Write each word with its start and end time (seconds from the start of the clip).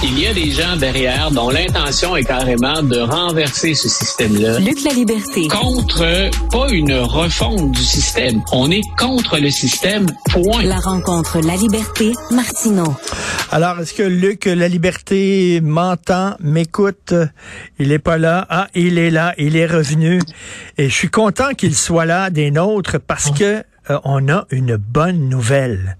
Il 0.00 0.16
y 0.16 0.28
a 0.28 0.32
des 0.32 0.52
gens 0.52 0.76
derrière 0.76 1.32
dont 1.32 1.50
l'intention 1.50 2.14
est 2.14 2.22
carrément 2.22 2.84
de 2.84 2.98
renverser 3.00 3.74
ce 3.74 3.88
système-là. 3.88 4.60
Luc 4.60 4.84
la 4.84 4.92
liberté. 4.92 5.48
Contre, 5.48 6.30
pas 6.52 6.68
une 6.70 6.92
refonte 6.92 7.72
du 7.72 7.82
système. 7.82 8.40
On 8.52 8.70
est 8.70 8.84
contre 8.96 9.40
le 9.40 9.50
système, 9.50 10.06
point. 10.30 10.62
La 10.62 10.78
rencontre 10.78 11.40
La 11.40 11.56
Liberté, 11.56 12.12
Martineau. 12.30 12.94
Alors, 13.50 13.80
est-ce 13.80 13.92
que 13.92 14.04
Luc 14.04 14.44
La 14.44 14.68
Liberté 14.68 15.60
m'entend, 15.60 16.36
m'écoute? 16.38 17.12
Il 17.80 17.90
est 17.90 17.98
pas 17.98 18.18
là. 18.18 18.46
Ah, 18.50 18.68
il 18.76 18.98
est 18.98 19.10
là, 19.10 19.34
il 19.36 19.56
est 19.56 19.66
revenu. 19.66 20.20
Et 20.76 20.88
je 20.88 20.94
suis 20.94 21.10
content 21.10 21.54
qu'il 21.56 21.74
soit 21.74 22.06
là 22.06 22.30
des 22.30 22.52
nôtres 22.52 23.00
parce 23.00 23.32
que 23.32 23.64
euh, 23.90 23.98
on 24.04 24.28
a 24.28 24.46
une 24.52 24.76
bonne 24.76 25.28
nouvelle. 25.28 25.96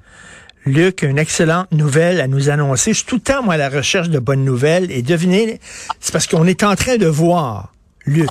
Luc, 0.67 1.03
une 1.03 1.19
excellente 1.19 1.73
nouvelle 1.73 2.21
à 2.21 2.29
nous 2.29 2.51
annoncer. 2.51 2.93
Je 2.93 2.99
suis 2.99 3.07
tout 3.07 3.17
le 3.17 3.21
temps, 3.21 3.43
moi, 3.43 3.55
à 3.55 3.57
la 3.57 3.69
recherche 3.69 4.11
de 4.11 4.19
bonnes 4.19 4.45
nouvelles. 4.45 4.91
Et 4.91 5.03
devinez, 5.03 5.61
c'est 6.01 6.13
parce 6.13 6.27
qu'on 6.27 6.47
est 6.47 6.63
en 6.63 6.75
train 6.75 6.97
de 6.97 7.07
voir, 7.07 7.73
Luc, 8.05 8.31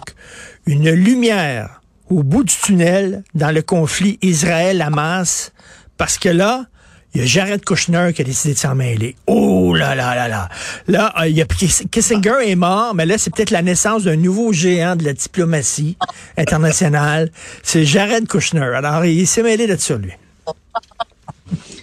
une 0.65 0.91
lumière 0.91 1.81
au 2.09 2.23
bout 2.23 2.43
du 2.43 2.53
tunnel 2.55 3.23
dans 3.33 3.51
le 3.51 3.61
conflit 3.61 4.19
Israël-Hamas. 4.21 5.51
Parce 5.97 6.17
que 6.17 6.29
là, 6.29 6.65
il 7.13 7.21
y 7.21 7.23
a 7.23 7.25
Jared 7.25 7.65
Kushner 7.65 8.11
qui 8.13 8.21
a 8.21 8.25
décidé 8.25 8.53
de 8.53 8.59
s'en 8.59 8.75
mêler. 8.75 9.15
Oh 9.25 9.73
là 9.73 9.95
là 9.95 10.13
là 10.13 10.27
là. 10.27 10.49
Là, 10.87 11.13
il 11.25 11.35
y 11.35 11.41
a 11.41 11.45
Kissinger 11.45 12.35
est 12.45 12.55
mort, 12.55 12.93
mais 12.93 13.05
là, 13.05 13.17
c'est 13.17 13.33
peut-être 13.33 13.49
la 13.49 13.63
naissance 13.63 14.03
d'un 14.03 14.17
nouveau 14.17 14.53
géant 14.53 14.95
de 14.95 15.03
la 15.03 15.13
diplomatie 15.13 15.97
internationale. 16.37 17.31
C'est 17.63 17.85
Jared 17.85 18.27
Kushner. 18.27 18.75
Alors, 18.75 19.03
il 19.05 19.25
s'est 19.25 19.41
mêlé 19.41 19.65
de 19.65 19.75
ça, 19.75 19.95
lui. 19.95 20.13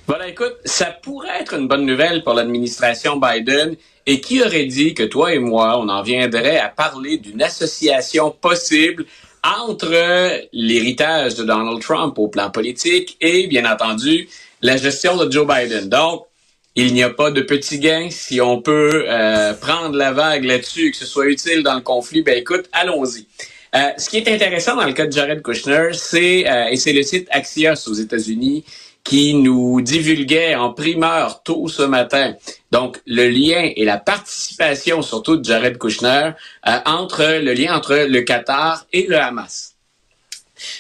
Voilà, 0.07 0.29
écoute, 0.29 0.57
ça 0.67 0.87
pourrait 1.03 1.41
être 1.41 1.55
une 1.55 1.67
bonne 1.67 1.87
nouvelle 1.87 2.23
pour 2.23 2.35
l'administration 2.35 3.17
Biden. 3.17 3.75
Et 4.07 4.21
qui 4.21 4.43
aurait 4.43 4.67
dit 4.67 4.93
que 4.93 5.03
toi 5.03 5.33
et 5.33 5.39
moi, 5.39 5.79
on 5.79 5.89
en 5.89 6.03
viendrait 6.03 6.59
à 6.59 6.69
parler 6.69 7.17
d'une 7.17 7.41
association 7.41 8.31
possible 8.31 9.07
entre 9.43 10.47
l'héritage 10.53 11.37
de 11.37 11.45
Donald 11.45 11.81
Trump 11.81 12.19
au 12.19 12.29
plan 12.29 12.51
politique 12.51 13.17
et, 13.23 13.47
bien 13.47 13.71
entendu, 13.71 14.29
la 14.61 14.77
gestion 14.77 15.17
de 15.17 15.33
Joe 15.33 15.47
Biden? 15.47 15.89
Donc, 15.89 16.27
il 16.75 16.93
n'y 16.93 17.03
a 17.03 17.09
pas 17.09 17.31
de 17.31 17.41
petit 17.41 17.79
gain. 17.79 18.09
Si 18.11 18.43
on 18.43 18.61
peut 18.61 19.07
euh, 19.09 19.55
prendre 19.55 19.97
la 19.97 20.13
vague 20.13 20.45
là-dessus, 20.45 20.91
que 20.91 20.99
ce 20.99 21.07
soit 21.07 21.27
utile 21.29 21.63
dans 21.63 21.75
le 21.77 21.81
conflit, 21.81 22.21
ben 22.21 22.37
écoute, 22.37 22.69
allons-y. 22.73 23.27
Euh, 23.75 23.89
ce 23.97 24.11
qui 24.11 24.19
est 24.19 24.29
intéressant 24.29 24.77
dans 24.77 24.85
le 24.85 24.93
cas 24.93 25.07
de 25.07 25.13
Jared 25.13 25.41
Kushner, 25.41 25.89
c'est 25.95 26.49
euh, 26.49 26.67
et 26.67 26.77
c'est 26.77 26.93
le 26.93 27.03
site 27.03 27.27
Axios 27.31 27.89
aux 27.89 27.95
États-Unis 27.95 28.65
qui 29.05 29.35
nous 29.35 29.83
divulguait 29.83 30.55
en 30.55 30.73
primeur 30.73 31.43
tôt 31.43 31.69
ce 31.69 31.83
matin. 31.83 32.35
Donc, 32.73 33.01
le 33.07 33.29
lien 33.29 33.71
et 33.77 33.85
la 33.85 33.99
participation, 33.99 35.03
surtout 35.03 35.37
de 35.37 35.45
Jared 35.45 35.79
Kushner, 35.79 36.31
euh, 36.67 36.79
entre 36.87 37.41
le 37.43 37.53
lien 37.53 37.77
entre 37.77 38.07
le 38.09 38.23
Qatar 38.23 38.87
et 38.93 39.07
le 39.07 39.19
Hamas. 39.19 39.77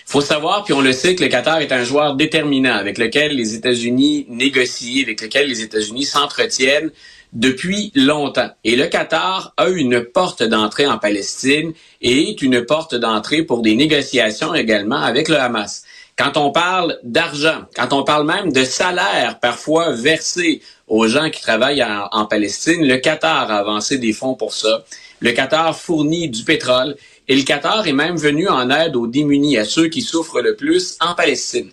faut 0.07 0.23
savoir, 0.23 0.65
puis 0.65 0.73
on 0.73 0.81
le 0.81 0.93
sait, 0.93 1.15
que 1.15 1.23
le 1.23 1.29
Qatar 1.29 1.59
est 1.59 1.71
un 1.73 1.85
joueur 1.85 2.15
déterminant 2.15 2.75
avec 2.75 2.97
lequel 2.97 3.37
les 3.37 3.55
États-Unis 3.55 4.25
négocient, 4.31 5.03
avec 5.03 5.21
lequel 5.21 5.49
les 5.49 5.61
États-Unis 5.61 6.05
s'entretiennent 6.05 6.91
depuis 7.35 7.93
longtemps. 7.95 8.51
Et 8.63 8.77
le 8.77 8.87
Qatar 8.87 9.53
a 9.57 9.69
une 9.69 10.03
porte 10.03 10.43
d'entrée 10.43 10.87
en 10.87 10.99
Palestine 10.99 11.73
et 12.01 12.31
est 12.31 12.41
une 12.41 12.65
porte 12.65 12.95
d'entrée 12.95 13.43
pour 13.43 13.61
des 13.61 13.75
négociations 13.75 14.55
également 14.55 15.03
avec 15.03 15.29
le 15.29 15.37
Hamas. 15.37 15.85
Quand 16.17 16.37
on 16.37 16.53
parle 16.53 16.99
d'argent, 17.03 17.65
quand 17.75 17.93
on 17.93 18.05
parle 18.05 18.25
même 18.25 18.53
de 18.53 18.63
salaire 18.63 19.41
parfois 19.41 19.93
versé 19.93 20.63
aux 20.87 21.09
gens 21.09 21.29
qui 21.29 21.43
travaillent 21.43 21.83
en, 21.83 22.27
Palestine, 22.27 22.87
le 22.87 22.99
Qatar 22.99 23.51
a 23.51 23.57
avancé 23.57 23.99
des 23.99 24.13
fonds 24.13 24.35
pour 24.35 24.53
ça. 24.53 24.85
Le 25.19 25.33
Qatar 25.33 25.77
fournit 25.77 26.29
du 26.29 26.45
pétrole 26.45 26.95
et 27.27 27.35
le 27.35 27.43
Qatar 27.43 27.89
est 27.89 27.93
même 27.93 28.17
venu 28.17 28.49
en 28.49 28.71
aide 28.71 28.95
aux 28.95 29.09
démunis, 29.09 29.59
à 29.59 29.65
ceux 29.65 29.89
qui 29.89 30.03
souffrent 30.03 30.41
le 30.41 30.55
plus 30.55 30.97
en 31.01 31.15
Palestine. 31.15 31.71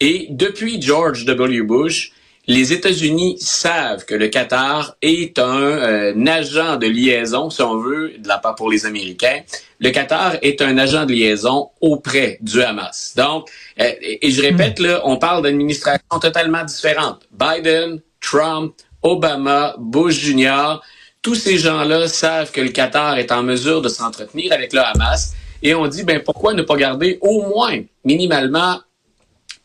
Et 0.00 0.28
depuis 0.30 0.80
George 0.80 1.26
W. 1.26 1.60
Bush, 1.60 2.12
les 2.46 2.72
États-Unis 2.72 3.36
savent 3.40 4.04
que 4.04 4.14
le 4.14 4.28
Qatar 4.28 4.96
est 5.00 5.38
un, 5.38 5.60
euh, 5.60 6.26
agent 6.26 6.76
de 6.76 6.86
liaison, 6.86 7.48
si 7.48 7.62
on 7.62 7.78
veut, 7.78 8.12
de 8.18 8.28
la 8.28 8.38
part 8.38 8.54
pour 8.54 8.70
les 8.70 8.84
Américains. 8.84 9.40
Le 9.80 9.90
Qatar 9.90 10.36
est 10.42 10.60
un 10.60 10.76
agent 10.76 11.06
de 11.06 11.12
liaison 11.12 11.70
auprès 11.80 12.38
du 12.42 12.62
Hamas. 12.62 13.14
Donc, 13.16 13.48
euh, 13.80 13.90
et, 14.00 14.30
je 14.30 14.42
répète, 14.42 14.78
là, 14.78 15.00
on 15.04 15.16
parle 15.16 15.42
d'administrations 15.42 16.18
totalement 16.20 16.64
différentes. 16.64 17.26
Biden, 17.32 18.00
Trump, 18.20 18.74
Obama, 19.02 19.74
Bush 19.78 20.20
Jr., 20.20 20.80
tous 21.22 21.34
ces 21.34 21.56
gens-là 21.56 22.06
savent 22.08 22.52
que 22.52 22.60
le 22.60 22.68
Qatar 22.68 23.16
est 23.16 23.32
en 23.32 23.42
mesure 23.42 23.80
de 23.80 23.88
s'entretenir 23.88 24.52
avec 24.52 24.74
le 24.74 24.80
Hamas. 24.80 25.32
Et 25.62 25.74
on 25.74 25.86
dit, 25.86 26.04
ben, 26.04 26.20
pourquoi 26.22 26.52
ne 26.52 26.60
pas 26.60 26.76
garder 26.76 27.18
au 27.22 27.48
moins, 27.48 27.80
minimalement, 28.04 28.80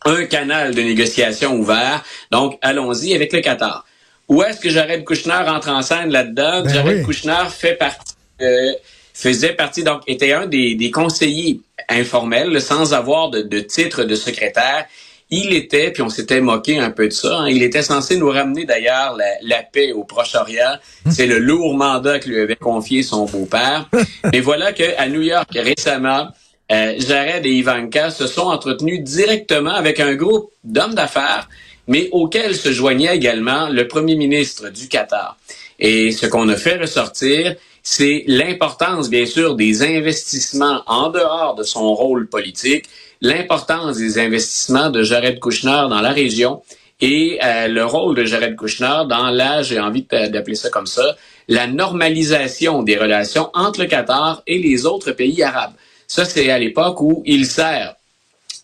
un 0.06 0.26
canal 0.26 0.74
de 0.74 0.82
négociation 0.82 1.56
ouvert. 1.56 2.04
Donc, 2.32 2.58
allons-y 2.62 3.14
avec 3.14 3.34
le 3.34 3.42
Qatar. 3.42 3.86
Où 4.28 4.44
est-ce 4.44 4.60
que 4.60 4.70
Jared 4.70 5.04
Kushner 5.06 5.34
entre 5.48 5.70
en 5.70 5.82
scène 5.82 6.12
là-dedans? 6.12 6.64
Ben 6.64 6.74
Jared 6.74 7.06
Kushner 7.06 7.46
fait 7.50 7.74
partie, 7.74 8.14
euh, 8.42 8.74
faisait 9.14 9.54
partie, 9.54 9.84
donc, 9.84 10.02
était 10.08 10.34
un 10.34 10.46
des, 10.46 10.76
des 10.76 10.92
conseillers 10.92 11.62
informels, 11.90 12.62
sans 12.62 12.94
avoir 12.94 13.30
de, 13.30 13.42
de, 13.42 13.60
titre 13.60 14.04
de 14.04 14.16
secrétaire. 14.16 14.86
Il 15.32 15.54
était, 15.54 15.92
puis 15.92 16.02
on 16.02 16.10
s'était 16.10 16.42
moqué 16.42 16.80
un 16.80 16.90
peu 16.90 17.08
de 17.08 17.14
ça, 17.14 17.40
hein, 17.40 17.50
il 17.50 17.62
était 17.62 17.84
censé 17.84 18.18
nous 18.18 18.30
ramener 18.30 18.66
d'ailleurs 18.66 19.16
la, 19.16 19.26
la, 19.44 19.62
paix 19.62 19.92
au 19.92 20.04
Proche-Orient. 20.04 20.78
Hum. 21.06 21.12
C'est 21.12 21.28
le 21.28 21.38
lourd 21.38 21.76
mandat 21.76 22.20
que 22.20 22.30
lui 22.30 22.40
avait 22.40 22.56
confié 22.56 23.04
son 23.04 23.26
beau-père. 23.26 23.90
Mais 24.32 24.40
voilà 24.40 24.74
qu'à 24.74 25.08
New 25.08 25.22
York, 25.22 25.50
récemment, 25.54 26.30
euh, 26.72 26.96
Jared 27.00 27.46
et 27.46 27.52
Ivanka 27.52 28.12
se 28.12 28.28
sont 28.28 28.48
entretenus 28.48 29.02
directement 29.02 29.74
avec 29.74 30.00
un 30.00 30.16
groupe 30.16 30.52
d'hommes 30.64 30.94
d'affaires, 30.94 31.50
mais 31.88 32.10
auquel 32.12 32.56
se 32.56 32.72
joignait 32.72 33.16
également 33.16 33.70
le 33.70 33.88
premier 33.88 34.16
ministre 34.16 34.70
du 34.70 34.88
Qatar. 34.88 35.38
Et 35.80 36.12
ce 36.12 36.28
qu'on 36.28 36.48
a 36.50 36.56
fait 36.56 36.78
ressortir, 36.78 37.56
c'est 37.82 38.24
l'importance, 38.28 39.10
bien 39.10 39.26
sûr, 39.26 39.56
des 39.56 39.82
investissements 39.82 40.84
en 40.86 41.10
dehors 41.10 41.56
de 41.56 41.64
son 41.64 41.94
rôle 41.96 42.28
politique, 42.28 42.86
l'importance 43.22 43.98
des 43.98 44.20
investissements 44.20 44.90
de 44.90 45.02
Jared 45.02 45.40
Kushner 45.40 45.88
dans 45.90 46.02
la 46.02 46.12
région 46.12 46.62
et 47.02 47.40
euh, 47.44 47.68
le 47.68 47.86
rôle 47.86 48.16
de 48.16 48.26
Jared 48.26 48.56
Kushner 48.56 49.04
dans 49.10 49.30
la, 49.30 49.64
j'ai 49.64 49.80
envie 49.80 50.04
d'appeler 50.04 50.56
ça 50.56 50.70
comme 50.70 50.86
ça, 50.86 51.16
la 51.48 51.66
normalisation 51.66 52.84
des 52.84 52.98
relations 52.98 53.50
entre 53.54 53.80
le 53.80 53.88
Qatar 53.88 54.44
et 54.46 54.60
les 54.60 54.86
autres 54.86 55.12
pays 55.12 55.42
arabes. 55.42 55.74
Ça, 56.10 56.26
c'est 56.26 56.50
à 56.50 56.58
l'époque 56.58 57.02
où 57.02 57.22
il 57.28 57.46
sert 57.46 57.96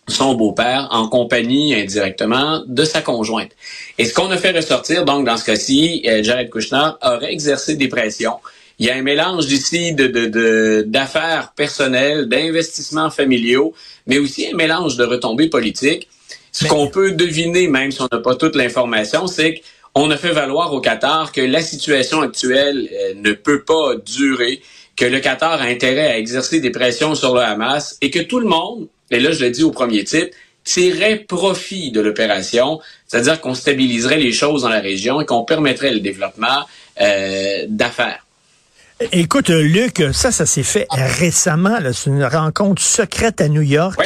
son 0.08 0.34
beau-père 0.34 0.88
en 0.90 1.08
compagnie 1.08 1.76
indirectement 1.76 2.64
de 2.66 2.84
sa 2.84 3.02
conjointe. 3.02 3.52
Et 4.00 4.06
ce 4.06 4.16
qu'on 4.16 4.32
a 4.32 4.38
fait 4.38 4.52
ressortir, 4.52 5.06
donc, 5.06 5.28
dans 5.28 5.38
ce 5.38 5.46
cas-ci, 5.46 6.04
euh, 6.08 6.24
Jared 6.24 6.50
Kushner 6.50 6.90
aurait 7.04 7.32
exercé 7.32 7.76
des 7.76 7.88
pressions. 7.88 8.38
Il 8.80 8.88
y 8.88 8.90
a 8.90 8.96
un 8.96 9.04
mélange 9.04 9.46
ici 9.46 9.94
de, 9.94 10.84
d'affaires 10.88 11.54
personnelles, 11.56 12.28
d'investissements 12.28 13.12
familiaux, 13.12 13.74
mais 14.08 14.18
aussi 14.18 14.48
un 14.52 14.56
mélange 14.56 14.98
de 14.98 15.06
retombées 15.06 15.48
politiques. 15.48 16.10
Ce 16.52 16.66
qu'on 16.66 16.88
peut 16.88 17.12
deviner, 17.12 17.68
même 17.68 17.92
si 17.92 18.02
on 18.02 18.08
n'a 18.12 18.20
pas 18.20 18.36
toute 18.36 18.56
l'information, 18.56 19.28
c'est 19.28 19.62
qu'on 19.94 20.10
a 20.10 20.18
fait 20.18 20.32
valoir 20.32 20.74
au 20.74 20.82
Qatar 20.82 21.32
que 21.32 21.42
la 21.42 21.62
situation 21.62 22.22
actuelle 22.22 22.90
euh, 22.92 23.14
ne 23.16 23.34
peut 23.34 23.62
pas 23.62 23.96
durer 24.04 24.62
que 24.96 25.06
le 25.06 25.20
Qatar 25.20 25.62
a 25.62 25.66
intérêt 25.66 26.08
à 26.08 26.18
exercer 26.18 26.60
des 26.60 26.72
pressions 26.72 27.16
sur 27.16 27.34
le 27.34 27.42
Hamas 27.42 27.98
et 28.02 28.10
que 28.10 28.20
tout 28.20 28.40
le 28.40 28.48
monde, 28.48 28.88
et 29.12 29.20
là 29.20 29.32
je 29.32 29.44
le 29.44 29.52
dis 29.52 29.64
au 29.64 29.72
premier 29.72 30.04
titre, 30.04 30.36
tirerait 30.64 31.18
profit 31.18 31.92
de 31.92 32.02
l'opération, 32.02 32.80
c'est-à-dire 33.08 33.40
qu'on 33.40 33.54
stabiliserait 33.54 34.18
les 34.18 34.34
choses 34.34 34.64
dans 34.64 34.70
la 34.70 34.80
région 34.80 35.22
et 35.22 35.26
qu'on 35.26 35.44
permettrait 35.44 35.92
le 35.92 36.00
développement 36.00 36.66
euh, 37.02 37.66
d'affaires. 37.68 38.25
Écoute, 39.12 39.50
Luc, 39.50 40.02
ça, 40.14 40.32
ça 40.32 40.46
s'est 40.46 40.64
fait 40.64 40.88
récemment. 40.90 41.78
C'est 41.92 42.10
une 42.10 42.24
rencontre 42.24 42.82
secrète 42.82 43.42
à 43.42 43.50
New 43.50 43.62
York 43.62 44.00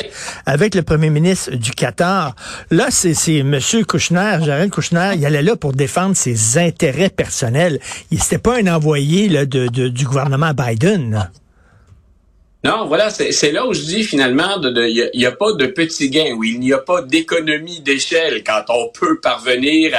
avec 0.48 0.74
le 0.74 0.82
premier 0.82 1.12
ministre 1.12 1.52
du 1.52 1.72
Qatar. 1.72 2.36
Là, 2.72 2.88
c'est 2.90 3.14
M. 3.38 3.60
Kouchner, 3.88 4.40
Jared 4.42 4.72
Kouchner, 4.72 5.12
il 5.16 5.24
allait 5.28 5.44
là 5.44 5.56
pour 5.56 5.74
défendre 5.74 6.16
ses 6.16 6.58
intérêts 6.58 7.10
personnels. 7.10 7.80
Il 8.10 8.18
n'était 8.18 8.40
pas 8.40 8.58
un 8.60 8.66
envoyé 8.66 9.30
là, 9.30 9.46
de, 9.46 9.68
du 9.68 10.06
gouvernement 10.06 10.54
Biden. 10.56 11.30
Non, 12.66 12.88
voilà, 12.88 13.10
c'est 13.10 13.52
là 13.54 13.66
où 13.66 13.74
je 13.74 13.84
dis 13.84 14.04
finalement, 14.04 14.62
il 14.62 15.10
n'y 15.16 15.26
a, 15.26 15.32
pas 15.32 15.54
de 15.54 15.66
petit 15.66 16.10
gain, 16.10 16.34
où 16.36 16.44
il 16.44 16.60
n'y 16.60 16.74
a 16.74 16.78
pas 16.78 17.02
d'économie 17.02 17.80
d'échelle 17.80 18.44
quand 18.44 18.66
on 18.68 18.90
peut 18.90 19.22
parvenir 19.22 19.98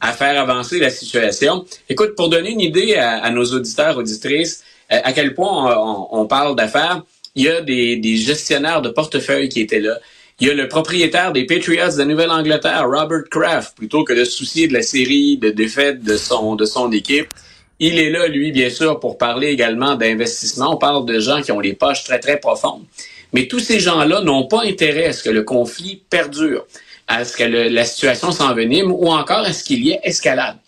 à, 0.00 0.12
faire 0.12 0.40
avancer 0.40 0.80
la 0.80 0.90
situation. 0.90 1.64
Écoute, 1.88 2.16
pour 2.16 2.28
donner 2.28 2.50
une 2.50 2.60
idée 2.60 2.96
à, 2.96 3.30
nos 3.30 3.44
auditeurs, 3.44 3.96
auditrices, 3.96 4.64
euh, 4.90 4.98
à, 5.04 5.12
quel 5.12 5.32
point 5.32 5.76
on, 6.10 6.26
parle 6.26 6.56
d'affaires, 6.56 7.04
il 7.36 7.44
y 7.44 7.48
a 7.48 7.60
des, 7.60 7.96
des, 7.96 8.16
gestionnaires 8.16 8.82
de 8.82 8.88
portefeuille 8.88 9.48
qui 9.48 9.60
étaient 9.60 9.80
là. 9.80 9.96
Il 10.40 10.48
y 10.48 10.50
a 10.50 10.54
le 10.54 10.66
propriétaire 10.66 11.32
des 11.32 11.46
Patriots 11.46 11.96
de 11.96 12.02
Nouvelle-Angleterre, 12.02 12.84
Robert 12.84 13.28
Kraft, 13.30 13.76
plutôt 13.76 14.02
que 14.02 14.12
de 14.12 14.24
soucier 14.24 14.66
de 14.66 14.72
la 14.72 14.82
série 14.82 15.36
de 15.36 15.50
défaites 15.50 16.02
de 16.02 16.16
son, 16.16 16.56
de 16.56 16.64
son 16.64 16.90
équipe 16.90 17.28
Il 17.84 17.98
est 17.98 18.10
là, 18.10 18.28
lui, 18.28 18.52
bien 18.52 18.70
sûr, 18.70 19.00
pour 19.00 19.18
parler 19.18 19.48
également 19.48 19.96
d'investissement. 19.96 20.74
On 20.74 20.76
parle 20.76 21.04
de 21.04 21.18
gens 21.18 21.42
qui 21.42 21.50
ont 21.50 21.58
les 21.58 21.72
poches 21.72 22.04
très, 22.04 22.20
très 22.20 22.38
profondes. 22.38 22.84
Mais 23.32 23.48
tous 23.48 23.58
ces 23.58 23.80
gens-là 23.80 24.20
n'ont 24.20 24.46
pas 24.46 24.62
intérêt 24.62 25.06
à 25.06 25.12
ce 25.12 25.24
que 25.24 25.30
le 25.30 25.42
conflit 25.42 26.00
perdure, 26.08 26.64
à 27.08 27.24
ce 27.24 27.36
que 27.36 27.42
la 27.42 27.84
situation 27.84 28.30
s'envenime 28.30 28.92
ou 28.92 29.08
encore 29.08 29.40
à 29.40 29.52
ce 29.52 29.64
qu'il 29.64 29.84
y 29.84 29.90
ait 29.90 30.00
escalade. 30.04 30.58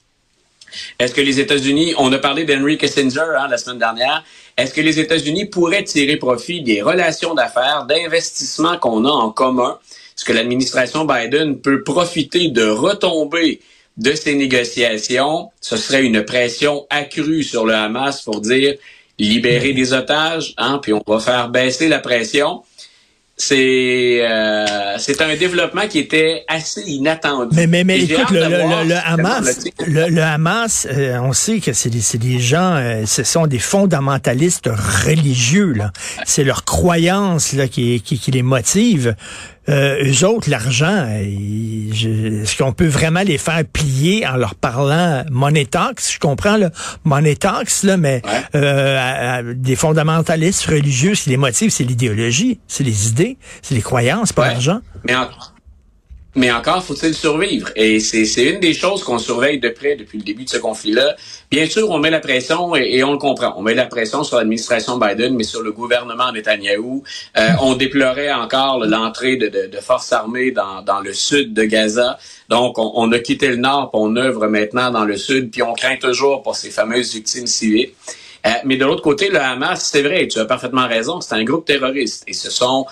Est-ce 0.98 1.14
que 1.14 1.20
les 1.20 1.38
États-Unis, 1.38 1.94
on 1.98 2.12
a 2.12 2.18
parlé 2.18 2.42
d'Henry 2.42 2.78
Kissinger 2.78 3.36
hein, 3.38 3.46
la 3.48 3.58
semaine 3.58 3.78
dernière, 3.78 4.24
est-ce 4.56 4.74
que 4.74 4.80
les 4.80 4.98
États-Unis 4.98 5.44
pourraient 5.44 5.84
tirer 5.84 6.16
profit 6.16 6.62
des 6.62 6.82
relations 6.82 7.34
d'affaires, 7.34 7.86
d'investissements 7.88 8.76
qu'on 8.78 9.04
a 9.04 9.10
en 9.10 9.30
commun? 9.30 9.78
Est-ce 10.16 10.24
que 10.24 10.32
l'administration 10.32 11.04
Biden 11.04 11.60
peut 11.60 11.84
profiter 11.84 12.48
de 12.48 12.64
retomber 12.64 13.60
de 13.96 14.12
ces 14.14 14.34
négociations? 14.34 15.50
Ce 15.60 15.76
serait 15.76 16.04
une 16.04 16.24
pression 16.24 16.86
accrue 16.90 17.42
sur 17.42 17.66
le 17.66 17.74
Hamas 17.74 18.22
pour 18.22 18.40
dire 18.40 18.74
libérer 19.18 19.72
des 19.72 19.92
otages, 19.92 20.54
hein, 20.56 20.80
puis 20.82 20.92
on 20.92 21.02
va 21.06 21.20
faire 21.20 21.48
baisser 21.48 21.88
la 21.88 22.00
pression 22.00 22.62
c'est 23.36 24.20
euh, 24.22 24.96
c'est 24.98 25.20
un 25.20 25.34
développement 25.36 25.88
qui 25.88 25.98
était 25.98 26.44
assez 26.46 26.82
inattendu. 26.82 27.54
Mais 27.56 27.66
mais 27.66 27.82
mais 27.82 28.00
écoute 28.00 28.30
le, 28.30 28.86
le, 28.86 28.94
Hamas 29.04 29.64
le, 29.86 30.22
Hamas 30.22 30.86
euh, 30.88 31.18
on 31.20 31.32
sait 31.32 31.58
que 31.58 31.72
c'est 31.72 31.90
des 31.90 32.00
c'est 32.00 32.18
des 32.18 32.38
gens 32.38 32.76
euh, 32.76 33.02
ce 33.06 33.24
sont 33.24 33.48
des 33.48 33.58
fondamentalistes 33.58 34.68
religieux 35.04 35.72
là. 35.72 35.92
C'est 36.24 36.44
leur 36.44 36.64
croyance 36.64 37.52
là 37.54 37.66
qui 37.66 38.00
qui, 38.02 38.18
qui 38.18 38.30
les 38.30 38.42
motive. 38.42 39.16
Euh, 39.68 40.04
eux 40.04 40.26
autres, 40.26 40.50
l'argent, 40.50 41.06
est-ce 41.08 42.56
qu'on 42.56 42.72
peut 42.72 42.86
vraiment 42.86 43.22
les 43.22 43.38
faire 43.38 43.62
plier 43.64 44.26
en 44.26 44.36
leur 44.36 44.54
parlant 44.54 45.24
money 45.30 45.64
tax? 45.64 46.12
Je 46.12 46.18
comprends 46.18 46.56
le 46.56 46.70
money 47.04 47.36
tax, 47.36 47.82
là, 47.84 47.96
mais 47.96 48.20
euh, 48.54 49.54
des 49.56 49.76
fondamentalistes 49.76 50.66
religieux, 50.66 51.14
ce 51.14 51.24
qui 51.24 51.30
les 51.30 51.36
motive, 51.36 51.70
c'est 51.70 51.84
l'idéologie, 51.84 52.60
c'est 52.68 52.84
les 52.84 53.08
idées, 53.08 53.38
c'est 53.62 53.74
les 53.74 53.82
croyances, 53.82 54.32
pas 54.32 54.48
l'argent. 54.48 54.80
Mais 55.04 55.14
mais 56.34 56.50
encore 56.50 56.82
faut-il 56.82 57.14
survivre. 57.14 57.70
Et 57.76 58.00
c'est 58.00 58.44
une 58.44 58.60
des 58.60 58.74
choses 58.74 59.04
qu'on 59.04 59.18
surveille 59.18 59.58
de 59.58 59.68
près 59.68 59.96
depuis 59.96 60.18
le 60.18 60.24
début 60.24 60.44
de 60.44 60.50
ce 60.50 60.58
conflit-là. 60.58 61.16
Bien 61.50 61.66
sûr, 61.66 61.90
on 61.90 61.98
met 61.98 62.10
la 62.10 62.20
pression 62.20 62.74
et, 62.74 63.02
on 63.04 63.12
le 63.12 63.18
comprend. 63.18 63.54
On 63.56 63.62
met 63.62 63.74
la 63.74 63.86
pression 63.86 64.24
sur 64.24 64.38
l'administration 64.38 64.98
Biden, 64.98 65.34
mais 65.36 65.44
sur 65.44 65.62
le 65.62 65.72
gouvernement 65.72 66.32
Netanyahou. 66.32 67.02
Euh, 67.36 67.48
on 67.60 67.74
déplorait 67.74 68.32
encore 68.32 68.84
l'entrée 68.84 69.36
de, 69.36 69.48
de, 69.48 69.66
de, 69.66 69.78
forces 69.78 70.12
armées 70.12 70.50
dans, 70.50 70.82
dans, 70.82 71.00
le 71.00 71.12
sud 71.12 71.54
de 71.54 71.64
Gaza. 71.64 72.18
Donc, 72.48 72.78
on, 72.78 72.92
on 72.94 73.12
a 73.12 73.18
quitté 73.18 73.48
le 73.48 73.56
nord, 73.56 73.90
puis 73.90 74.00
on 74.02 74.16
œuvre 74.16 74.46
maintenant 74.48 74.90
dans 74.90 75.04
le 75.04 75.16
sud, 75.16 75.50
puis 75.50 75.62
on 75.62 75.74
craint 75.74 75.96
toujours 75.96 76.42
pour 76.42 76.56
ces 76.56 76.70
fameuses 76.70 77.14
victimes 77.14 77.46
civiles. 77.46 77.90
Euh, 78.46 78.50
mais 78.64 78.76
de 78.76 78.84
l'autre 78.84 79.02
côté, 79.02 79.28
le 79.28 79.40
Hamas, 79.40 79.88
c'est 79.90 80.02
vrai, 80.02 80.28
tu 80.28 80.38
as 80.38 80.44
parfaitement 80.44 80.86
raison, 80.86 81.20
c'est 81.20 81.34
un 81.34 81.44
groupe 81.44 81.64
terroriste. 81.64 82.24
Et 82.26 82.34
ce 82.34 82.50
sont 82.50 82.86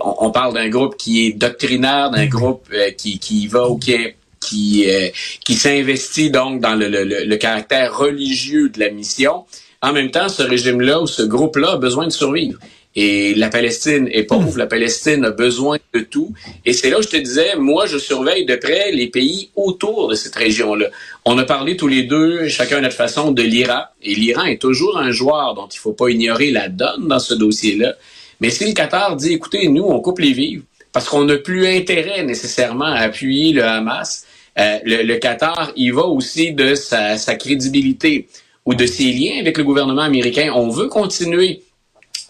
on, 0.00 0.30
parle 0.30 0.54
d'un 0.54 0.68
groupe 0.68 0.96
qui 0.96 1.26
est 1.26 1.32
doctrinaire, 1.32 2.10
d'un 2.10 2.26
groupe 2.26 2.66
euh, 2.72 2.90
qui, 2.90 3.18
qui 3.18 3.46
va 3.46 3.68
ou 3.68 3.78
qui 3.78 3.96
qui, 4.40 4.84
euh, 4.90 5.08
qui 5.42 5.54
s'investit 5.54 6.30
donc 6.30 6.60
dans 6.60 6.74
le, 6.74 6.88
le, 6.88 7.04
le, 7.04 7.36
caractère 7.36 7.96
religieux 7.96 8.68
de 8.68 8.78
la 8.78 8.90
mission. 8.90 9.44
En 9.80 9.94
même 9.94 10.10
temps, 10.10 10.28
ce 10.28 10.42
régime-là 10.42 11.00
ou 11.00 11.06
ce 11.06 11.22
groupe-là 11.22 11.72
a 11.72 11.76
besoin 11.78 12.06
de 12.06 12.12
survivre. 12.12 12.58
Et 12.96 13.34
la 13.34 13.48
Palestine 13.48 14.08
est 14.12 14.22
pauvre, 14.22 14.56
la 14.56 14.66
Palestine 14.66 15.24
a 15.24 15.30
besoin 15.30 15.78
de 15.92 16.00
tout. 16.00 16.32
Et 16.64 16.72
c'est 16.72 16.90
là 16.90 17.00
où 17.00 17.02
je 17.02 17.08
te 17.08 17.16
disais, 17.16 17.56
moi, 17.56 17.86
je 17.86 17.98
surveille 17.98 18.46
de 18.46 18.54
près 18.54 18.92
les 18.92 19.08
pays 19.08 19.50
autour 19.56 20.08
de 20.08 20.14
cette 20.14 20.36
région-là. 20.36 20.86
On 21.24 21.36
a 21.38 21.44
parlé 21.44 21.76
tous 21.76 21.88
les 21.88 22.04
deux, 22.04 22.46
chacun 22.48 22.78
à 22.78 22.80
notre 22.82 22.94
façon, 22.94 23.32
de 23.32 23.42
l'Iran. 23.42 23.82
Et 24.02 24.14
l'Iran 24.14 24.44
est 24.44 24.60
toujours 24.60 24.96
un 24.96 25.10
joueur 25.10 25.54
dont 25.54 25.66
il 25.66 25.78
faut 25.78 25.92
pas 25.92 26.08
ignorer 26.08 26.52
la 26.52 26.68
donne 26.68 27.08
dans 27.08 27.18
ce 27.18 27.34
dossier-là. 27.34 27.94
Mais 28.40 28.50
si 28.50 28.66
le 28.66 28.72
Qatar 28.72 29.16
dit, 29.16 29.32
écoutez, 29.32 29.68
nous, 29.68 29.84
on 29.84 30.00
coupe 30.00 30.18
les 30.18 30.32
vivres, 30.32 30.64
parce 30.92 31.08
qu'on 31.08 31.24
n'a 31.24 31.36
plus 31.36 31.66
intérêt 31.66 32.22
nécessairement 32.22 32.86
à 32.86 33.00
appuyer 33.00 33.52
le 33.52 33.64
Hamas, 33.64 34.26
euh, 34.58 34.78
le, 34.84 35.16
Qatar, 35.16 35.72
il 35.76 35.92
va 35.92 36.04
aussi 36.04 36.52
de 36.52 36.74
sa, 36.74 37.16
crédibilité 37.36 38.28
ou 38.64 38.74
de 38.74 38.86
ses 38.86 39.10
liens 39.12 39.40
avec 39.40 39.58
le 39.58 39.64
gouvernement 39.64 40.02
américain. 40.02 40.52
On 40.54 40.68
veut 40.68 40.86
continuer 40.86 41.62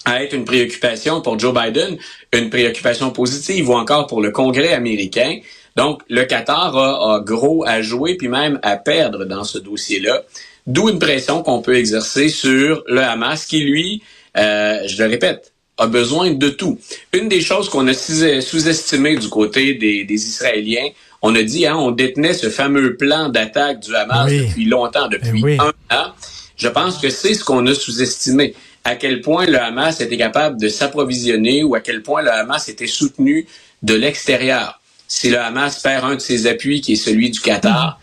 à 0.06 0.22
être 0.22 0.34
une 0.34 0.44
préoccupation 0.44 1.20
pour 1.20 1.38
Joe 1.38 1.54
Biden, 1.54 1.96
une 2.32 2.50
préoccupation 2.50 3.10
positive 3.10 3.70
ou 3.70 3.74
encore 3.74 4.06
pour 4.06 4.22
le 4.22 4.30
Congrès 4.30 4.72
américain. 4.72 5.38
Donc, 5.76 6.02
le 6.08 6.24
Qatar 6.24 6.76
a, 6.76 7.16
a 7.16 7.20
gros 7.20 7.64
à 7.66 7.82
jouer, 7.82 8.16
puis 8.16 8.28
même 8.28 8.58
à 8.62 8.76
perdre 8.76 9.24
dans 9.24 9.44
ce 9.44 9.58
dossier-là. 9.58 10.22
D'où 10.66 10.88
une 10.88 10.98
pression 10.98 11.42
qu'on 11.42 11.60
peut 11.60 11.76
exercer 11.76 12.28
sur 12.30 12.82
le 12.86 13.02
Hamas, 13.02 13.44
qui 13.44 13.60
lui, 13.60 14.02
euh, 14.36 14.80
je 14.86 15.02
le 15.02 15.10
répète, 15.10 15.52
a 15.78 15.86
besoin 15.86 16.30
de 16.30 16.48
tout. 16.48 16.78
Une 17.12 17.28
des 17.28 17.40
choses 17.40 17.68
qu'on 17.68 17.86
a 17.88 17.94
sous-estimé 17.94 19.16
du 19.16 19.28
côté 19.28 19.74
des, 19.74 20.06
Israéliens, 20.08 20.88
on 21.22 21.34
a 21.34 21.42
dit, 21.42 21.66
hein, 21.66 21.76
on 21.76 21.90
détenait 21.90 22.34
ce 22.34 22.50
fameux 22.50 22.96
plan 22.96 23.28
d'attaque 23.28 23.80
du 23.80 23.94
Hamas 23.94 24.30
depuis 24.30 24.66
longtemps, 24.66 25.08
depuis 25.08 25.42
eh 25.48 25.58
un 25.58 25.72
an. 25.90 26.12
Je 26.56 26.68
pense 26.68 26.98
que 26.98 27.10
c'est 27.10 27.34
ce 27.34 27.44
qu'on 27.44 27.66
a 27.66 27.74
sous-estimé. 27.74 28.54
À 28.84 28.96
quel 28.96 29.22
point 29.22 29.46
le 29.46 29.58
Hamas 29.60 30.00
était 30.00 30.18
capable 30.18 30.60
de 30.60 30.68
s'approvisionner 30.68 31.64
ou 31.64 31.74
à 31.74 31.80
quel 31.80 32.02
point 32.02 32.22
le 32.22 32.30
Hamas 32.30 32.68
était 32.68 32.86
soutenu 32.86 33.46
de 33.82 33.94
l'extérieur. 33.94 34.80
Si 35.08 35.30
le 35.30 35.38
Hamas 35.38 35.80
perd 35.80 36.04
un 36.04 36.14
de 36.16 36.20
ses 36.20 36.46
appuis, 36.46 36.80
qui 36.80 36.92
est 36.92 36.96
celui 36.96 37.30
du 37.30 37.40
Qatar, 37.40 37.98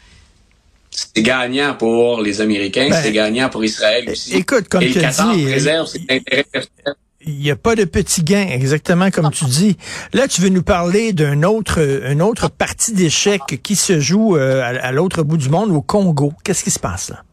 c'est 0.90 1.22
gagnant 1.22 1.76
pour 1.76 2.22
les 2.22 2.42
Américains, 2.42 2.90
ben, 2.90 3.02
c'est 3.02 3.12
gagnant 3.12 3.50
pour 3.50 3.64
Israël 3.64 4.10
aussi. 4.10 4.36
Écoute, 4.36 4.68
comme 4.68 4.82
Et 4.82 4.90
le 4.90 5.00
Qatar 5.00 5.34
dit, 5.34 5.44
préserve 5.44 5.88
ses 5.88 6.02
intérêts 6.10 6.46
personnels. 6.52 6.96
Il 7.26 7.38
n'y 7.38 7.52
a 7.52 7.56
pas 7.56 7.76
de 7.76 7.86
petit 7.86 8.24
gain, 8.24 8.48
exactement 8.50 9.12
comme 9.12 9.30
tu 9.32 9.46
dis. 9.46 9.78
Là, 10.14 10.28
tu 10.28 10.42
veux 10.42 10.50
nous 10.50 10.64
parler 10.64 11.14
d'un 11.14 11.44
autre, 11.44 11.80
une 11.80 12.22
autre 12.22 12.50
partie 12.50 12.94
d'échec 12.94 13.42
qui 13.62 13.76
se 13.76 14.00
joue 14.00 14.38
euh, 14.38 14.62
à, 14.64 14.92
l'autre 14.92 15.22
bout 15.22 15.38
du 15.38 15.50
monde, 15.50 15.72
au 15.72 15.82
Congo. 15.82 16.34
Qu'est-ce 16.44 16.64
qui 16.64 16.72
se 16.72 16.80
passe 16.80 17.10
là? 17.10 17.24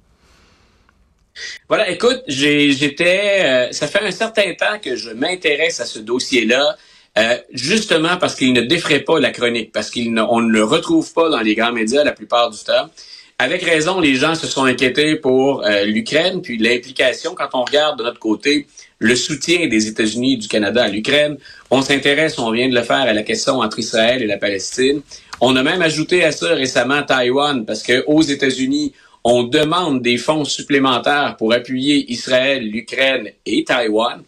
Voilà, 1.68 1.88
écoute, 1.88 2.22
j'étais, 2.26 3.40
euh, 3.44 3.72
ça 3.72 3.86
fait 3.86 4.02
un 4.02 4.10
certain 4.10 4.52
temps 4.54 4.78
que 4.82 4.96
je 4.96 5.10
m'intéresse 5.10 5.80
à 5.80 5.86
ce 5.86 6.00
dossier-là, 6.00 6.76
euh, 7.16 7.38
justement 7.52 8.16
parce 8.16 8.34
qu'il 8.34 8.52
ne 8.52 8.62
défrait 8.62 9.00
pas 9.00 9.20
la 9.20 9.30
chronique, 9.30 9.72
parce 9.72 9.90
qu'on 9.90 10.40
ne 10.40 10.50
le 10.50 10.64
retrouve 10.64 11.12
pas 11.12 11.30
dans 11.30 11.40
les 11.40 11.54
grands 11.54 11.72
médias 11.72 12.04
la 12.04 12.12
plupart 12.12 12.50
du 12.50 12.58
temps. 12.58 12.90
Avec 13.40 13.62
raison, 13.62 14.00
les 14.00 14.16
gens 14.16 14.34
se 14.34 14.48
sont 14.48 14.64
inquiétés 14.64 15.14
pour 15.14 15.62
l'Ukraine, 15.84 16.42
puis 16.42 16.58
l'implication 16.58 17.36
quand 17.36 17.50
on 17.52 17.62
regarde 17.62 17.96
de 18.00 18.02
notre 18.02 18.18
côté 18.18 18.66
le 18.98 19.14
soutien 19.14 19.68
des 19.68 19.86
États-Unis 19.86 20.34
et 20.34 20.36
du 20.38 20.48
Canada 20.48 20.82
à 20.82 20.88
l'Ukraine. 20.88 21.36
On 21.70 21.80
s'intéresse, 21.80 22.36
on 22.40 22.50
vient 22.50 22.68
de 22.68 22.74
le 22.74 22.82
faire, 22.82 22.96
à 22.96 23.12
la 23.12 23.22
question 23.22 23.60
entre 23.60 23.78
Israël 23.78 24.22
et 24.22 24.26
la 24.26 24.38
Palestine. 24.38 25.02
On 25.40 25.54
a 25.54 25.62
même 25.62 25.82
ajouté 25.82 26.24
à 26.24 26.32
ça 26.32 26.52
récemment 26.52 27.04
Taïwan, 27.04 27.64
parce 27.64 27.84
que 27.84 28.02
aux 28.08 28.22
États-Unis, 28.22 28.92
on 29.22 29.44
demande 29.44 30.02
des 30.02 30.16
fonds 30.16 30.44
supplémentaires 30.44 31.36
pour 31.38 31.52
appuyer 31.52 32.10
Israël, 32.10 32.68
l'Ukraine 32.68 33.28
et 33.46 33.62
Taïwan. 33.62 34.20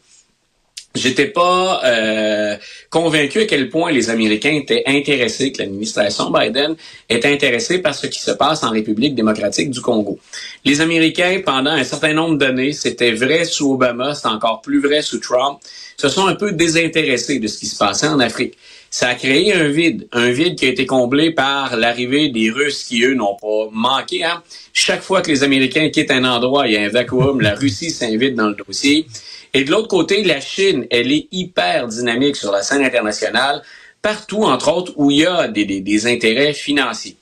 J'étais 0.94 1.26
pas 1.26 1.82
euh, 1.84 2.56
convaincu 2.90 3.42
à 3.42 3.44
quel 3.44 3.68
point 3.70 3.92
les 3.92 4.10
Américains 4.10 4.52
étaient 4.52 4.82
intéressés, 4.86 5.52
que 5.52 5.58
l'administration 5.58 6.32
Biden 6.32 6.74
est 7.08 7.24
intéressée 7.24 7.78
par 7.78 7.94
ce 7.94 8.08
qui 8.08 8.20
se 8.20 8.32
passe 8.32 8.64
en 8.64 8.70
République 8.70 9.14
démocratique 9.14 9.70
du 9.70 9.80
Congo. 9.80 10.18
Les 10.64 10.80
Américains, 10.80 11.42
pendant 11.46 11.70
un 11.70 11.84
certain 11.84 12.12
nombre 12.12 12.38
d'années, 12.38 12.72
c'était 12.72 13.12
vrai 13.12 13.44
sous 13.44 13.74
Obama, 13.74 14.14
c'est 14.16 14.26
encore 14.26 14.62
plus 14.62 14.80
vrai 14.80 15.00
sous 15.00 15.20
Trump, 15.20 15.60
se 15.96 16.08
sont 16.08 16.26
un 16.26 16.34
peu 16.34 16.50
désintéressés 16.52 17.38
de 17.38 17.46
ce 17.46 17.58
qui 17.58 17.66
se 17.66 17.76
passait 17.76 18.08
en 18.08 18.18
Afrique. 18.18 18.54
Ça 18.92 19.10
a 19.10 19.14
créé 19.14 19.52
un 19.52 19.68
vide, 19.68 20.08
un 20.10 20.32
vide 20.32 20.56
qui 20.56 20.66
a 20.66 20.70
été 20.70 20.86
comblé 20.86 21.30
par 21.30 21.76
l'arrivée 21.76 22.30
des 22.30 22.50
Russes 22.50 22.82
qui, 22.82 23.04
eux, 23.04 23.14
n'ont 23.14 23.36
pas 23.40 23.68
manqué. 23.70 24.24
Hein. 24.24 24.42
Chaque 24.72 25.02
fois 25.02 25.22
que 25.22 25.30
les 25.30 25.44
Américains 25.44 25.88
quittent 25.90 26.10
un 26.10 26.24
endroit, 26.24 26.66
il 26.66 26.74
y 26.74 26.76
a 26.76 26.80
un 26.80 26.88
vacuum, 26.88 27.40
la 27.40 27.54
Russie 27.54 27.90
s'invite 27.90 28.34
dans 28.34 28.48
le 28.48 28.56
dossier. 28.56 29.06
Et 29.52 29.64
de 29.64 29.70
l'autre 29.70 29.88
côté, 29.88 30.22
la 30.22 30.40
Chine, 30.40 30.86
elle 30.90 31.10
est 31.10 31.26
hyper 31.32 31.88
dynamique 31.88 32.36
sur 32.36 32.52
la 32.52 32.62
scène 32.62 32.84
internationale, 32.84 33.62
partout, 34.00 34.44
entre 34.44 34.72
autres, 34.72 34.92
où 34.96 35.10
il 35.10 35.18
y 35.18 35.26
a 35.26 35.48
des, 35.48 36.06
intérêts 36.06 36.52
financiers. 36.52 37.16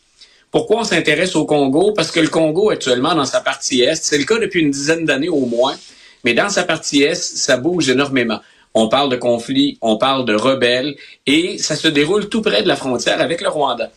Pourquoi 0.50 0.80
on 0.80 0.85
s'intéresse 0.85 1.37
au 1.37 1.44
Congo? 1.44 1.92
Parce 1.92 2.11
que 2.11 2.20
le 2.20 2.28
Congo, 2.28 2.70
actuellement, 2.70 3.14
dans 3.14 3.25
sa 3.25 3.40
partie 3.40 3.82
Est, 3.82 4.02
c'est 4.02 4.18
le 4.18 4.25
cas 4.25 4.38
depuis 4.38 4.61
une 4.61 4.70
dizaine 4.70 5.04
d'années 5.04 5.28
au 5.28 5.47
moins, 5.47 5.76
mais 6.25 6.35
dans 6.35 6.49
sa 6.49 6.64
partie 6.64 7.02
Est, 7.02 7.14
ça 7.14 7.56
bouge 7.56 7.88
énormément. 7.88 8.40
On 8.75 8.88
parle 8.88 9.11
de 9.11 9.16
conflits, 9.16 9.78
on 9.80 9.97
parle 9.97 10.25
de 10.25 10.35
rebelles, 10.35 10.97
et 11.26 11.58
ça 11.58 11.76
se 11.76 11.88
déroule 11.88 12.28
tout 12.28 12.42
près 12.42 12.62
de 12.62 12.68
la 12.68 12.76
frontière 12.76 13.20
avec 13.20 13.40
le 13.40 13.49
Rwanda. 13.49 13.90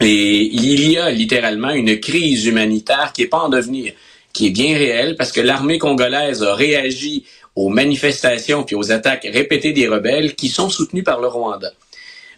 Et 0.00 0.42
il 0.52 0.90
y 0.90 0.96
a 0.96 1.10
littéralement 1.10 1.70
une 1.70 2.00
crise 2.00 2.46
humanitaire 2.46 3.12
qui 3.12 3.22
n'est 3.22 3.28
pas 3.28 3.40
en 3.40 3.50
devenir, 3.50 3.92
qui 4.32 4.46
est 4.46 4.50
bien 4.50 4.76
réelle, 4.76 5.16
parce 5.16 5.32
que 5.32 5.40
l'armée 5.40 5.78
congolaise 5.78 6.42
a 6.42 6.54
réagi 6.54 7.24
aux 7.60 7.68
manifestations 7.68 8.62
puis 8.62 8.74
aux 8.74 8.90
attaques 8.90 9.28
répétées 9.30 9.72
des 9.72 9.86
rebelles 9.86 10.34
qui 10.34 10.48
sont 10.48 10.70
soutenus 10.70 11.04
par 11.04 11.20
le 11.20 11.28
Rwanda. 11.28 11.70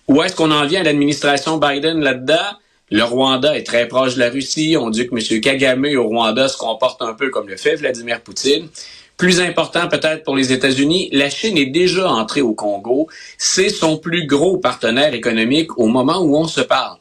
Où 0.09 0.21
est-ce 0.23 0.35
qu'on 0.35 0.51
en 0.51 0.67
vient 0.67 0.81
à 0.81 0.85
l'administration 0.85 1.59
Biden 1.59 2.01
là-dedans? 2.01 2.59
Le 2.91 3.05
Rwanda 3.05 3.57
est 3.57 3.63
très 3.63 3.87
proche 3.87 4.15
de 4.15 4.21
la 4.21 4.31
Russie. 4.31 4.77
On 4.79 4.91
dit 4.91 5.07
que 5.07 5.15
M. 5.15 5.41
Kagame 5.41 5.87
au 5.97 6.09
Rwanda 6.09 6.49
se 6.49 6.59
comporte 6.59 7.01
un 7.03 7.15
peu 7.15 7.31
comme 7.31 7.49
le 7.49 7.57
fait 7.57 7.77
Vladimir 7.77 8.21
Poutine. 8.21 8.69
Plus 9.17 9.41
important 9.41 9.87
peut-être 9.89 10.25
pour 10.25 10.35
les 10.35 10.53
États-Unis, 10.53 11.09
la 11.13 11.31
Chine 11.31 11.57
est 11.57 11.67
déjà 11.67 12.11
entrée 12.11 12.43
au 12.43 12.55
Congo. 12.55 13.09
C'est 13.39 13.69
son 13.69 13.99
plus 13.99 14.27
gros 14.27 14.57
partenaire 14.57 15.15
économique 15.15 15.79
au 15.79 15.87
moment 15.87 16.19
où 16.21 16.37
on 16.37 16.49
se 16.49 16.61
parle. 16.61 16.97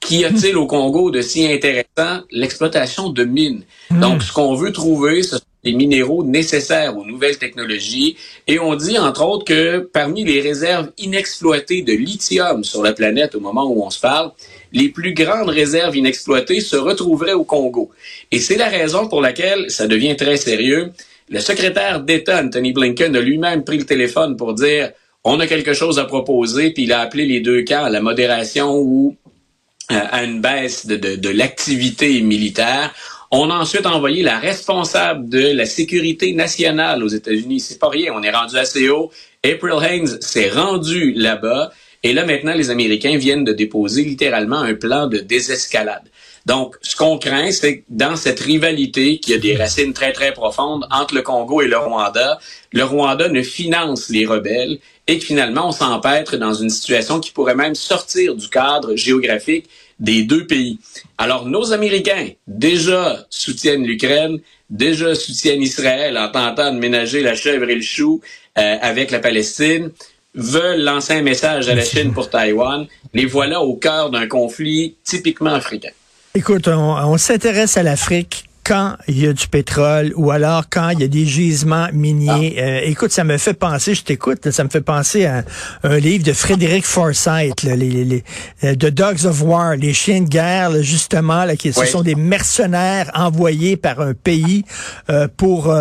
Qu'y 0.00 0.24
a-t-il 0.24 0.56
au 0.56 0.66
Congo 0.66 1.10
de 1.10 1.20
si 1.20 1.46
intéressant? 1.46 2.24
L'exploitation 2.32 3.10
de 3.10 3.24
mines. 3.24 3.62
Hmm. 3.90 4.00
Donc, 4.00 4.22
ce 4.22 4.32
qu'on 4.32 4.54
veut 4.54 4.72
trouver, 4.72 5.22
ce 5.22 5.36
sont 5.36 5.44
des 5.64 5.72
minéraux 5.72 6.24
nécessaires 6.24 6.96
aux 6.96 7.04
nouvelles 7.04 7.38
technologies. 7.38 8.16
Et 8.46 8.58
on 8.58 8.74
dit, 8.74 8.98
entre 8.98 9.24
autres, 9.24 9.44
que 9.44 9.78
parmi 9.78 10.24
les 10.24 10.40
réserves 10.40 10.90
inexploitées 10.98 11.82
de 11.82 11.92
lithium 11.92 12.64
sur 12.64 12.82
la 12.82 12.92
planète 12.92 13.34
au 13.34 13.40
moment 13.40 13.66
où 13.66 13.84
on 13.84 13.90
se 13.90 14.00
parle, 14.00 14.32
les 14.72 14.88
plus 14.88 15.12
grandes 15.12 15.50
réserves 15.50 15.96
inexploitées 15.96 16.60
se 16.60 16.76
retrouveraient 16.76 17.32
au 17.32 17.44
Congo. 17.44 17.90
Et 18.30 18.38
c'est 18.38 18.56
la 18.56 18.68
raison 18.68 19.08
pour 19.08 19.20
laquelle 19.20 19.70
ça 19.70 19.86
devient 19.86 20.16
très 20.16 20.36
sérieux. 20.36 20.92
Le 21.28 21.40
secrétaire 21.40 22.00
d'État, 22.00 22.42
Anthony 22.42 22.72
Blinken, 22.72 23.14
a 23.14 23.20
lui-même 23.20 23.64
pris 23.64 23.78
le 23.78 23.86
téléphone 23.86 24.36
pour 24.36 24.54
dire 24.54 24.92
on 25.22 25.38
a 25.38 25.46
quelque 25.46 25.74
chose 25.74 25.98
à 25.98 26.04
proposer, 26.04 26.70
puis 26.70 26.84
il 26.84 26.92
a 26.92 27.00
appelé 27.00 27.26
les 27.26 27.40
deux 27.40 27.62
camps 27.62 27.84
à 27.84 27.90
la 27.90 28.00
modération 28.00 28.78
ou 28.78 29.16
euh, 29.92 30.00
à 30.10 30.24
une 30.24 30.40
baisse 30.40 30.86
de, 30.86 30.96
de 30.96 31.28
l'activité 31.28 32.20
militaire. 32.22 32.94
On 33.32 33.48
a 33.48 33.54
ensuite 33.54 33.86
envoyé 33.86 34.24
la 34.24 34.40
responsable 34.40 35.28
de 35.28 35.52
la 35.52 35.64
sécurité 35.64 36.32
nationale 36.32 37.04
aux 37.04 37.08
États-Unis. 37.08 37.60
C'est 37.60 37.78
pas 37.78 37.88
rien, 37.88 38.12
on 38.12 38.24
est 38.24 38.30
rendu 38.32 38.56
assez 38.56 38.88
haut. 38.88 39.12
April 39.44 39.74
Haynes 39.80 40.20
s'est 40.20 40.48
rendue 40.48 41.12
là-bas. 41.12 41.70
Et 42.02 42.12
là, 42.12 42.26
maintenant, 42.26 42.54
les 42.54 42.70
Américains 42.70 43.16
viennent 43.18 43.44
de 43.44 43.52
déposer 43.52 44.02
littéralement 44.02 44.58
un 44.58 44.74
plan 44.74 45.06
de 45.06 45.18
désescalade. 45.18 46.10
Donc, 46.46 46.74
ce 46.82 46.96
qu'on 46.96 47.18
craint, 47.18 47.52
c'est 47.52 47.78
que 47.78 47.84
dans 47.88 48.16
cette 48.16 48.40
rivalité 48.40 49.18
qui 49.18 49.32
a 49.32 49.38
des 49.38 49.54
racines 49.54 49.92
très, 49.92 50.12
très 50.12 50.32
profondes 50.32 50.86
entre 50.90 51.14
le 51.14 51.22
Congo 51.22 51.60
et 51.62 51.68
le 51.68 51.78
Rwanda, 51.78 52.40
le 52.72 52.82
Rwanda 52.82 53.28
ne 53.28 53.42
finance 53.42 54.08
les 54.08 54.26
rebelles 54.26 54.78
et 55.10 55.18
que 55.18 55.24
finalement, 55.24 55.66
on 55.66 55.72
s'empêtre 55.72 56.36
dans 56.36 56.54
une 56.54 56.70
situation 56.70 57.18
qui 57.18 57.32
pourrait 57.32 57.56
même 57.56 57.74
sortir 57.74 58.36
du 58.36 58.48
cadre 58.48 58.94
géographique 58.94 59.68
des 59.98 60.22
deux 60.22 60.46
pays. 60.46 60.78
Alors, 61.18 61.46
nos 61.46 61.72
Américains 61.72 62.28
déjà 62.46 63.26
soutiennent 63.28 63.84
l'Ukraine, 63.84 64.38
déjà 64.70 65.16
soutiennent 65.16 65.62
Israël 65.62 66.16
en 66.16 66.28
tentant 66.28 66.72
de 66.72 66.78
ménager 66.78 67.22
la 67.22 67.34
chèvre 67.34 67.68
et 67.68 67.74
le 67.74 67.82
chou 67.82 68.20
euh, 68.56 68.76
avec 68.80 69.10
la 69.10 69.18
Palestine, 69.18 69.90
veulent 70.36 70.82
lancer 70.82 71.14
un 71.14 71.22
message 71.22 71.68
à 71.68 71.74
la 71.74 71.84
Chine 71.90 72.12
pour 72.12 72.30
Taïwan. 72.30 72.86
Les 73.12 73.26
voilà 73.26 73.62
au 73.62 73.74
cœur 73.74 74.10
d'un 74.10 74.28
conflit 74.28 74.94
typiquement 75.02 75.54
africain. 75.54 75.90
Écoute, 76.36 76.68
on 76.68 77.18
s'intéresse 77.18 77.76
à 77.76 77.82
l'Afrique 77.82 78.44
quand 78.64 78.96
il 79.08 79.18
y 79.18 79.26
a 79.26 79.32
du 79.32 79.48
pétrole 79.48 80.12
ou 80.16 80.30
alors 80.30 80.64
quand 80.70 80.90
il 80.90 81.00
y 81.00 81.04
a 81.04 81.08
des 81.08 81.26
gisements 81.26 81.88
miniers. 81.92 82.56
Ah. 82.58 82.62
Euh, 82.62 82.80
écoute, 82.84 83.10
ça 83.10 83.24
me 83.24 83.36
fait 83.38 83.54
penser, 83.54 83.94
je 83.94 84.02
t'écoute, 84.02 84.50
ça 84.50 84.64
me 84.64 84.68
fait 84.68 84.80
penser 84.80 85.26
à 85.26 85.44
un 85.82 85.98
livre 85.98 86.24
de 86.24 86.32
Frédéric 86.32 86.84
Forsyth, 86.84 87.62
les, 87.62 87.76
les, 87.76 88.24
euh, 88.64 88.74
The 88.74 88.86
Dogs 88.86 89.26
of 89.26 89.42
War, 89.42 89.76
les 89.76 89.92
chiens 89.92 90.20
de 90.20 90.28
guerre, 90.28 90.82
justement, 90.82 91.44
là, 91.44 91.56
qui 91.56 91.72
ce 91.72 91.84
sont 91.86 92.02
des 92.02 92.14
mercenaires 92.14 93.10
envoyés 93.14 93.76
par 93.76 94.00
un 94.00 94.14
pays 94.14 94.64
euh, 95.10 95.28
pour 95.36 95.74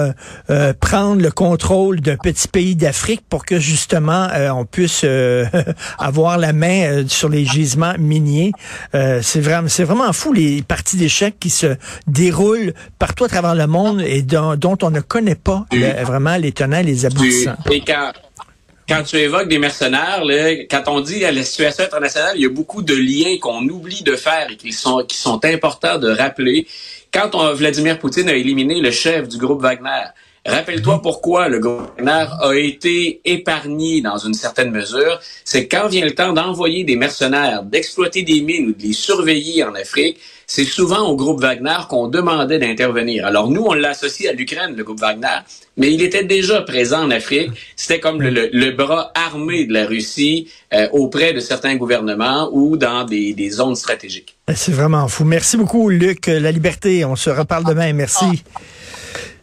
prendre 0.79 1.21
le 1.21 1.31
contrôle 1.31 2.01
d'un 2.01 2.17
petit 2.17 2.47
pays 2.47 2.75
d'Afrique 2.75 3.21
pour 3.29 3.45
que 3.45 3.59
justement 3.59 4.27
on 4.53 4.65
puisse 4.65 5.05
avoir 5.97 6.37
la 6.37 6.53
main 6.53 7.05
sur 7.07 7.29
les 7.29 7.45
gisements 7.45 7.93
miniers. 7.97 8.51
c'est 8.93 9.41
vraiment, 9.41 9.67
c'est 9.67 9.83
vraiment 9.83 10.11
fou 10.13 10.33
les 10.33 10.61
parties 10.61 10.97
d'échecs 10.97 11.35
qui 11.39 11.49
se 11.49 11.75
déroulent 12.07 12.68
partout 12.97 13.25
à 13.25 13.27
travers 13.27 13.55
le 13.55 13.67
monde 13.67 14.01
et 14.01 14.21
dont, 14.21 14.77
on 14.81 14.91
ne 14.91 15.01
connaît 15.01 15.35
pas 15.35 15.65
vraiment 16.03 16.37
les 16.37 16.51
tenants 16.51 16.79
et 16.79 16.83
les 16.83 17.05
aboutissants. 17.05 17.57
Et 17.71 17.81
quand, 17.81 19.03
tu 19.03 19.17
évoques 19.17 19.47
des 19.47 19.59
mercenaires, 19.59 20.23
quand 20.69 20.83
on 20.87 21.01
dit 21.01 21.23
à 21.25 21.31
la 21.31 21.43
situation 21.43 21.83
internationale, 21.83 22.33
il 22.35 22.41
y 22.41 22.45
a 22.45 22.49
beaucoup 22.49 22.81
de 22.81 22.95
liens 22.95 23.37
qu'on 23.39 23.63
oublie 23.67 24.03
de 24.03 24.15
faire 24.15 24.47
et 24.49 24.57
qui 24.57 24.71
sont, 24.71 25.03
qui 25.07 25.17
sont 25.17 25.43
importants 25.45 25.97
de 25.97 26.09
rappeler. 26.09 26.67
Quand 27.11 27.33
on, 27.33 27.53
Vladimir 27.53 27.99
Poutine 27.99 28.29
a 28.29 28.33
éliminé 28.33 28.81
le 28.81 28.91
chef 28.91 29.27
du 29.27 29.37
groupe 29.37 29.61
Wagner, 29.61 30.05
Rappelle-toi 30.49 31.01
pourquoi 31.01 31.47
le 31.47 31.59
groupe 31.59 31.91
Wagner 31.99 32.25
a 32.41 32.53
été 32.55 33.21
épargné 33.23 34.01
dans 34.01 34.17
une 34.17 34.33
certaine 34.33 34.71
mesure. 34.71 35.19
C'est 35.45 35.67
quand 35.67 35.87
vient 35.87 36.03
le 36.03 36.15
temps 36.15 36.33
d'envoyer 36.33 36.83
des 36.83 36.95
mercenaires, 36.95 37.63
d'exploiter 37.63 38.23
des 38.23 38.41
mines 38.41 38.69
ou 38.69 38.73
de 38.73 38.81
les 38.81 38.93
surveiller 38.93 39.63
en 39.63 39.75
Afrique, 39.75 40.17
c'est 40.47 40.65
souvent 40.65 41.07
au 41.07 41.15
groupe 41.15 41.41
Wagner 41.41 41.77
qu'on 41.87 42.07
demandait 42.07 42.57
d'intervenir. 42.57 43.27
Alors 43.27 43.51
nous, 43.51 43.61
on 43.61 43.73
l'associe 43.73 44.27
à 44.27 44.33
l'Ukraine, 44.33 44.75
le 44.75 44.83
groupe 44.83 44.99
Wagner, 44.99 45.37
mais 45.77 45.93
il 45.93 46.01
était 46.01 46.23
déjà 46.23 46.61
présent 46.63 47.03
en 47.03 47.11
Afrique. 47.11 47.51
C'était 47.75 47.99
comme 47.99 48.19
le, 48.19 48.71
bras 48.71 49.11
armé 49.13 49.65
de 49.65 49.73
la 49.73 49.85
Russie 49.85 50.49
euh, 50.73 50.87
auprès 50.91 51.33
de 51.33 51.39
certains 51.39 51.75
gouvernements 51.75 52.49
ou 52.51 52.77
dans 52.77 53.03
des, 53.03 53.49
zones 53.51 53.75
stratégiques. 53.75 54.35
C'est 54.55 54.73
vraiment 54.73 55.07
fou. 55.07 55.23
Merci 55.23 55.57
beaucoup, 55.57 55.89
Luc. 55.89 56.25
La 56.25 56.51
liberté, 56.51 57.05
on 57.05 57.15
se 57.15 57.29
reparle 57.29 57.65
demain. 57.65 57.93
Merci. 57.93 58.43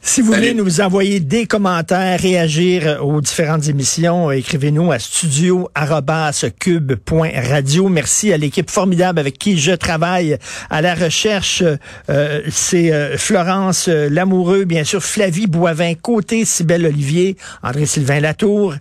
Si 0.03 0.21
vous 0.23 0.33
voulez 0.33 0.55
nous 0.55 0.81
envoyer 0.81 1.21
des 1.21 1.47
commentaires, 1.47 2.19
réagir 2.21 2.99
aux 3.03 3.21
différentes 3.21 3.69
émissions, 3.69 4.31
écrivez-nous 4.31 4.93
à 4.93 4.99
studio@cube.radio. 4.99 7.89
Merci 7.89 8.33
à 8.33 8.37
l'équipe 8.37 8.71
formidable 8.71 9.19
avec 9.19 9.39
qui 9.39 9.59
je 9.59 9.73
travaille 9.73 10.39
à 10.71 10.81
la 10.81 10.95
recherche. 10.95 11.65
Euh, 12.09 12.43
c'est 12.51 12.93
euh, 12.93 13.19
Florence 13.19 13.89
euh, 13.89 14.09
Lamoureux, 14.09 14.65
bien 14.65 14.85
sûr, 14.85 15.03
Flavie 15.03 15.49
Boivin, 15.49 15.95
côté 15.95 16.45
Cybelle 16.45 16.87
Olivier, 16.87 17.37
André-Sylvain 17.63 18.21
Latour, 18.21 18.75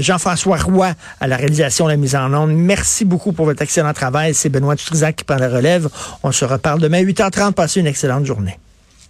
Jean-François 0.00 0.58
Roy 0.58 0.92
à 1.20 1.26
la 1.26 1.36
réalisation, 1.36 1.88
la 1.88 1.96
mise 1.96 2.14
en 2.14 2.32
onde. 2.32 2.52
Merci 2.52 3.04
beaucoup 3.04 3.32
pour 3.32 3.46
votre 3.46 3.62
excellent 3.62 3.92
travail. 3.92 4.34
C'est 4.34 4.48
Benoît 4.48 4.76
Dutrisac 4.76 5.16
qui 5.16 5.24
prend 5.24 5.36
la 5.36 5.48
relève. 5.48 5.88
On 6.22 6.30
se 6.32 6.44
reparle 6.44 6.80
demain 6.80 7.02
8h30. 7.02 7.52
Passez 7.52 7.80
une 7.80 7.86
excellente 7.86 8.24
journée. 8.24 8.58